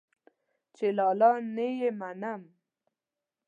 [0.75, 2.41] چې لالا نه يې منم.